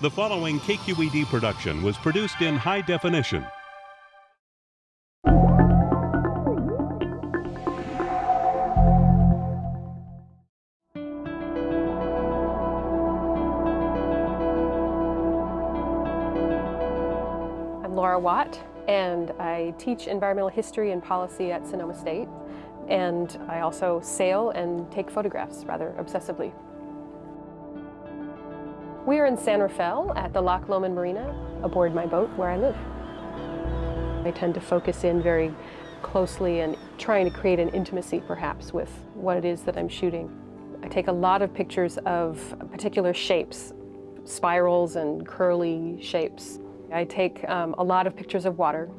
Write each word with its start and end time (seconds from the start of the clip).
The 0.00 0.08
following 0.08 0.60
KQED 0.60 1.26
production 1.26 1.82
was 1.82 1.96
produced 1.96 2.40
in 2.40 2.54
high 2.54 2.82
definition. 2.82 3.44
I'm 17.82 17.96
Laura 17.96 18.20
Watt, 18.20 18.56
and 18.86 19.32
I 19.40 19.74
teach 19.78 20.06
environmental 20.06 20.48
history 20.48 20.92
and 20.92 21.02
policy 21.02 21.50
at 21.50 21.66
Sonoma 21.66 21.98
State. 21.98 22.28
And 22.88 23.36
I 23.48 23.62
also 23.62 24.00
sail 24.04 24.50
and 24.50 24.88
take 24.92 25.10
photographs 25.10 25.64
rather 25.64 25.92
obsessively. 25.98 26.52
We 29.08 29.20
are 29.20 29.24
in 29.24 29.38
San 29.38 29.60
Rafael 29.60 30.12
at 30.16 30.34
the 30.34 30.42
Loch 30.42 30.68
Lomond 30.68 30.94
Marina 30.94 31.34
aboard 31.62 31.94
my 31.94 32.04
boat 32.04 32.28
where 32.36 32.50
I 32.50 32.58
live. 32.58 32.76
I 34.26 34.30
tend 34.32 34.52
to 34.52 34.60
focus 34.60 35.02
in 35.02 35.22
very 35.22 35.54
closely 36.02 36.60
and 36.60 36.76
trying 36.98 37.24
to 37.24 37.30
create 37.30 37.58
an 37.58 37.70
intimacy 37.70 38.22
perhaps 38.26 38.74
with 38.74 38.90
what 39.14 39.38
it 39.38 39.46
is 39.46 39.62
that 39.62 39.78
I'm 39.78 39.88
shooting. 39.88 40.30
I 40.82 40.88
take 40.88 41.08
a 41.08 41.12
lot 41.12 41.40
of 41.40 41.54
pictures 41.54 41.96
of 42.04 42.54
particular 42.70 43.14
shapes, 43.14 43.72
spirals 44.26 44.96
and 44.96 45.26
curly 45.26 45.96
shapes. 46.02 46.58
I 46.92 47.04
take 47.04 47.48
um, 47.48 47.74
a 47.78 47.82
lot 47.82 48.06
of 48.06 48.14
pictures 48.14 48.44
of 48.44 48.58
water. 48.58 48.90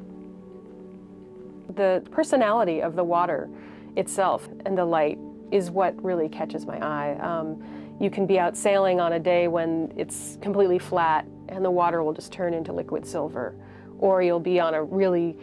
The 1.76 2.04
personality 2.10 2.82
of 2.82 2.96
the 2.96 3.04
water 3.04 3.48
itself 3.94 4.48
and 4.66 4.76
the 4.76 4.84
light 4.84 5.19
is 5.50 5.70
what 5.70 6.02
really 6.02 6.28
catches 6.28 6.66
my 6.66 6.78
eye. 6.78 7.18
Um, 7.18 7.62
you 8.00 8.10
can 8.10 8.26
be 8.26 8.38
out 8.38 8.56
sailing 8.56 9.00
on 9.00 9.14
a 9.14 9.20
day 9.20 9.48
when 9.48 9.92
it's 9.96 10.38
completely 10.40 10.78
flat 10.78 11.26
and 11.48 11.64
the 11.64 11.70
water 11.70 12.02
will 12.02 12.12
just 12.12 12.32
turn 12.32 12.54
into 12.54 12.72
liquid 12.72 13.06
silver. 13.06 13.54
Or 13.98 14.22
you'll 14.22 14.40
be 14.40 14.58
on 14.58 14.74
a 14.74 14.82
really 14.82 15.36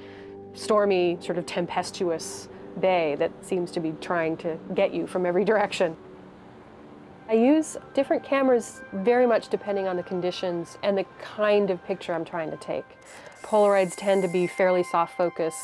stormy, 0.54 1.18
sort 1.22 1.38
of 1.38 1.46
tempestuous 1.46 2.50
bay 2.80 3.16
that 3.16 3.32
seems 3.46 3.72
to 3.72 3.80
be 3.80 3.94
trying 4.02 4.38
to 4.38 4.58
get 4.74 4.94
you 4.94 5.06
from 5.08 5.26
every 5.26 5.46
direction. 5.46 5.96
I 7.30 7.34
use 7.34 7.76
different 7.94 8.24
cameras 8.24 8.82
very 8.94 9.28
much 9.28 9.50
depending 9.50 9.88
on 9.88 9.98
the 9.98 10.04
conditions 10.04 10.78
and 10.82 10.98
the 10.98 11.06
kind 11.20 11.70
of 11.70 11.84
picture 11.86 12.14
I'm 12.14 12.24
trying 12.24 12.52
to 12.52 12.58
take. 12.58 12.86
Polaroids 13.44 13.96
tend 13.98 14.24
to 14.24 14.30
be 14.30 14.48
fairly 14.48 14.84
soft 14.84 15.18
focus 15.18 15.56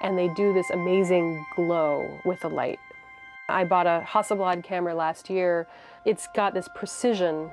and 0.00 0.16
they 0.16 0.28
do 0.28 0.54
this 0.54 0.70
amazing 0.70 1.44
glow 1.54 2.18
with 2.24 2.40
the 2.40 2.48
light. 2.48 2.80
I 3.50 3.64
bought 3.64 3.86
a 3.86 4.04
Hasselblad 4.06 4.64
camera 4.64 4.94
last 4.94 5.28
year. 5.28 5.66
It's 6.04 6.28
got 6.34 6.54
this 6.54 6.68
precision 6.74 7.50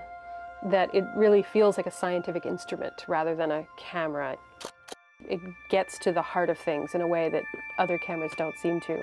that 0.66 0.94
it 0.94 1.06
really 1.16 1.44
feels 1.44 1.78
like 1.78 1.86
a 1.86 1.92
scientific 1.92 2.46
instrument 2.46 3.06
rather 3.08 3.36
than 3.36 3.52
a 3.52 3.68
camera. 3.78 4.38
It 5.30 5.40
gets 5.70 5.98
to 6.00 6.12
the 6.12 6.22
heart 6.22 6.50
of 6.50 6.58
things 6.58 6.96
in 6.96 7.02
a 7.02 7.08
way 7.08 7.30
that 7.30 7.44
other 7.78 7.98
cameras 7.98 8.32
don't 8.38 8.58
seem 8.58 8.80
to. 8.82 9.02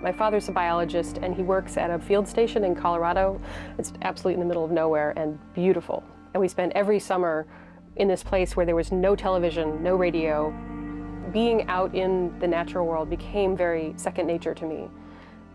My 0.00 0.12
father's 0.12 0.48
a 0.48 0.52
biologist 0.52 1.18
and 1.18 1.34
he 1.34 1.42
works 1.42 1.76
at 1.76 1.90
a 1.90 1.98
field 1.98 2.28
station 2.28 2.62
in 2.64 2.74
Colorado. 2.74 3.40
It's 3.78 3.92
absolutely 4.02 4.34
in 4.34 4.40
the 4.40 4.46
middle 4.46 4.64
of 4.64 4.70
nowhere 4.70 5.12
and 5.16 5.38
beautiful. 5.54 6.04
And 6.34 6.40
we 6.40 6.48
spent 6.48 6.72
every 6.74 7.00
summer 7.00 7.46
in 7.96 8.06
this 8.06 8.22
place 8.22 8.56
where 8.56 8.64
there 8.64 8.76
was 8.76 8.92
no 8.92 9.16
television, 9.16 9.82
no 9.82 9.96
radio. 9.96 10.54
Being 11.32 11.66
out 11.68 11.94
in 11.94 12.38
the 12.38 12.46
natural 12.46 12.86
world 12.86 13.10
became 13.10 13.56
very 13.56 13.92
second 13.96 14.26
nature 14.28 14.54
to 14.54 14.64
me. 14.64 14.88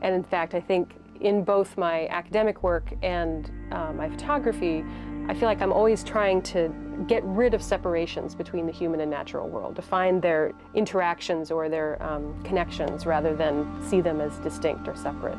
And 0.03 0.13
in 0.13 0.23
fact, 0.23 0.53
I 0.53 0.61
think 0.61 0.93
in 1.21 1.43
both 1.43 1.77
my 1.77 2.07
academic 2.09 2.61
work 2.61 2.93
and 3.01 3.49
uh, 3.71 3.93
my 3.93 4.09
photography, 4.09 4.83
I 5.27 5.33
feel 5.33 5.47
like 5.47 5.61
I'm 5.61 5.71
always 5.71 6.03
trying 6.03 6.41
to 6.43 6.69
get 7.07 7.23
rid 7.23 7.53
of 7.53 7.63
separations 7.63 8.35
between 8.35 8.65
the 8.65 8.73
human 8.73 8.99
and 8.99 9.09
natural 9.09 9.47
world, 9.47 9.75
to 9.77 9.81
find 9.81 10.21
their 10.21 10.51
interactions 10.75 11.49
or 11.49 11.69
their 11.69 12.01
um, 12.03 12.39
connections 12.43 13.05
rather 13.05 13.33
than 13.33 13.81
see 13.87 14.01
them 14.01 14.19
as 14.19 14.37
distinct 14.39 14.87
or 14.87 14.95
separate. 14.95 15.37